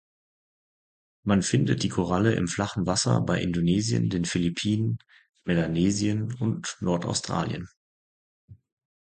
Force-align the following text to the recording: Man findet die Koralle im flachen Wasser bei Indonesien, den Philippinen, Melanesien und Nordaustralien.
Man 1.23 1.43
findet 1.43 1.83
die 1.83 1.89
Koralle 1.89 2.33
im 2.33 2.47
flachen 2.47 2.87
Wasser 2.87 3.21
bei 3.21 3.39
Indonesien, 3.39 4.09
den 4.09 4.25
Philippinen, 4.25 4.97
Melanesien 5.43 6.33
und 6.39 6.75
Nordaustralien. 6.79 7.69